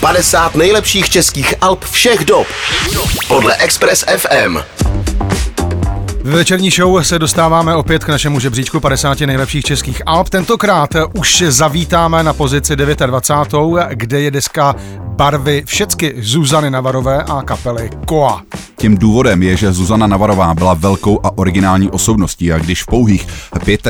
[0.00, 2.46] 50 nejlepších českých alb všech dob
[3.28, 4.56] podle Express FM.
[6.22, 10.28] V večerní show se dostáváme opět k našemu žebříčku 50 nejlepších českých alb.
[10.28, 13.86] Tentokrát už zavítáme na pozici 29.
[13.90, 18.42] kde je deska Barvy všecky Zuzany Navarové a kapely Koa.
[18.76, 23.26] Tím důvodem je, že Zuzana Navarová byla velkou a originální osobností a když v pouhých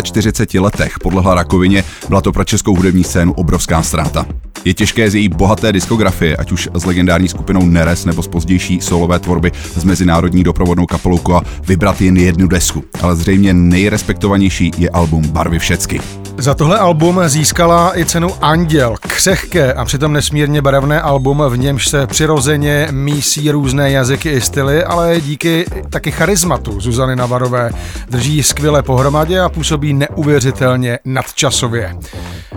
[0.02, 4.26] 45 letech podlehla rakovině, byla to pro českou hudební scénu obrovská ztráta.
[4.64, 8.80] Je těžké z její bohaté diskografie, ať už s legendární skupinou Neres nebo z pozdější
[8.80, 14.90] solové tvorby s mezinárodní doprovodnou kapelou Koa vybrat jen jednu desku, ale zřejmě nejrespektovanější je
[14.90, 16.00] album Barvy všecky.
[16.38, 21.88] Za tohle album získala i cenu Anděl, křehké a přitom nesmírně barevné album, v němž
[21.88, 27.70] se přirozeně mísí různé jazyky i styly, ale díky taky charizmatu Zuzany Navarové
[28.10, 31.96] drží skvěle pohromadě a působí neuvěřitelně nadčasově.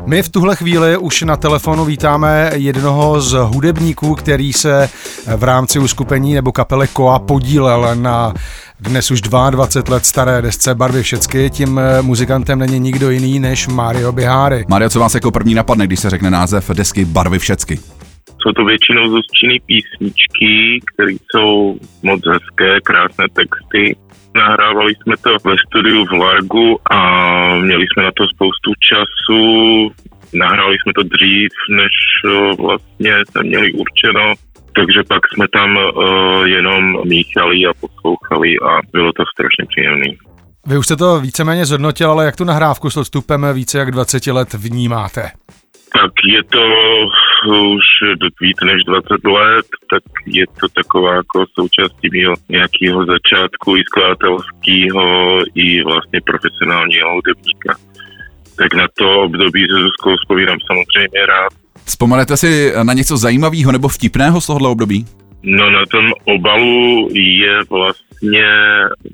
[0.05, 4.89] My v tuhle chvíli už na telefonu vítáme jednoho z hudebníků, který se
[5.37, 8.33] v rámci uskupení nebo kapely Koa podílel na
[8.79, 11.49] dnes už 22 let staré desce Barvy všecky.
[11.49, 14.65] Tím eh, muzikantem není nikdo jiný než Mario Bihari.
[14.69, 17.79] Mario, co vás jako první napadne, když se řekne název desky Barvy všecky?
[18.41, 23.95] Jsou to většinou zůstčiny písničky, které jsou moc hezké, krásné texty.
[24.35, 26.99] Nahrávali jsme to ve studiu v Largu a
[27.55, 29.43] měli jsme na to spoustu času.
[30.33, 31.93] Nahráli jsme to dřív, než
[32.25, 34.33] eh, vlastně jsme měli určeno
[34.75, 40.09] takže pak jsme tam uh, jenom míchali a poslouchali a bylo to strašně příjemné.
[40.67, 44.27] Vy už jste to víceméně zhodnotil, ale jak tu nahrávku s odstupem více jak 20
[44.27, 45.21] let vnímáte?
[46.01, 46.63] Tak je to
[47.47, 47.85] už
[48.41, 55.39] víc než 20 let, tak je to taková jako součástí mého nějakého začátku i skladatelského,
[55.55, 57.73] i vlastně profesionálního hudebníka.
[58.57, 61.53] Tak na to období se Zuzkou vzpomínám samozřejmě rád.
[61.85, 65.05] Vzpomenete si na něco zajímavého nebo vtipného z tohohle období?
[65.43, 68.45] No na tom obalu je vlastně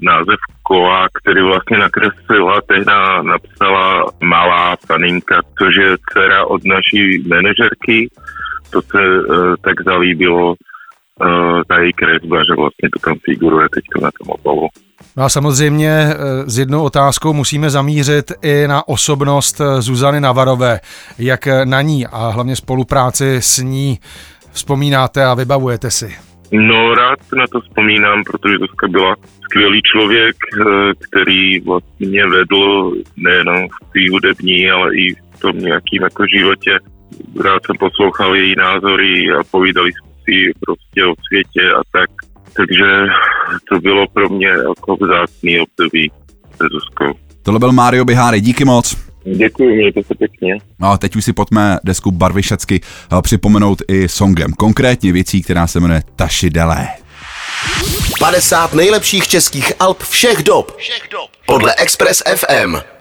[0.02, 8.10] název Koa, který vlastně nakreslila, tehda napsala malá paninka, což je dcera od naší manažerky.
[8.70, 13.84] To se uh, tak zalíbilo uh, ta její kresba, že vlastně to tam figuruje teď
[14.02, 14.68] na tom obalu.
[15.18, 16.16] No a samozřejmě eh,
[16.46, 20.80] s jednou otázkou musíme zamířit i na osobnost Zuzany Navarové.
[21.18, 24.00] Jak na ní a hlavně spolupráci s ní
[24.52, 26.27] vzpomínáte a vybavujete si?
[26.52, 30.36] No rád na to vzpomínám, protože to byla skvělý člověk,
[31.10, 36.80] který vlastně vedl nejenom v té hudební, ale i v tom nějakým jako životě.
[37.44, 42.10] Rád jsem poslouchal její názory a povídali jsme si prostě o světě a tak
[42.58, 42.86] takže
[43.70, 46.12] to bylo pro mě jako vzácný období
[46.58, 47.20] se Zuzkou.
[47.44, 49.07] Tohle byl Mario Biháry, díky moc.
[49.36, 50.58] Děkuji, mějte se pěkně.
[50.80, 55.42] No a teď už si pojďme desku Barvy Šacky eh, připomenout i songem, konkrétně věcí,
[55.42, 56.88] která se jmenuje Taši Delé.
[58.20, 60.78] 50 nejlepších českých alb všech dob.
[60.78, 61.30] Všech dob.
[61.46, 62.97] Podle Express FM.